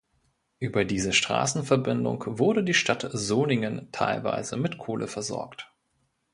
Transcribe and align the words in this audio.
Über 0.57 0.83
diese 0.83 1.13
Straßenverbindung 1.13 2.39
wurde 2.39 2.63
die 2.63 2.73
Stadt 2.73 3.07
Solingen 3.13 3.89
teilweise 3.91 4.57
mit 4.57 4.79
Kohle 4.79 5.07
versorgt. 5.07 5.71